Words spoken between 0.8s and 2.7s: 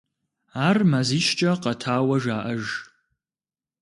мазищкӏэ къэтауэ жаӏэж.